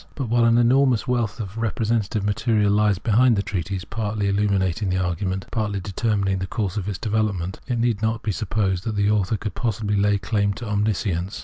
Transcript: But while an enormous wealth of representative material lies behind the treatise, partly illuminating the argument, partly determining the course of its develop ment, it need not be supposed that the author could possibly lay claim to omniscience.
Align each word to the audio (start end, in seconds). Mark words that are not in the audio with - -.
But 0.15 0.29
while 0.29 0.45
an 0.45 0.57
enormous 0.57 1.07
wealth 1.07 1.39
of 1.39 1.59
representative 1.59 2.23
material 2.23 2.71
lies 2.71 2.97
behind 2.97 3.35
the 3.35 3.43
treatise, 3.43 3.85
partly 3.85 4.27
illuminating 4.29 4.89
the 4.89 4.97
argument, 4.97 5.45
partly 5.51 5.79
determining 5.79 6.39
the 6.39 6.47
course 6.47 6.75
of 6.75 6.89
its 6.89 6.97
develop 6.97 7.35
ment, 7.35 7.59
it 7.67 7.77
need 7.77 8.01
not 8.01 8.23
be 8.23 8.31
supposed 8.31 8.83
that 8.85 8.95
the 8.95 9.11
author 9.11 9.37
could 9.37 9.53
possibly 9.53 9.95
lay 9.95 10.17
claim 10.17 10.53
to 10.53 10.67
omniscience. 10.67 11.39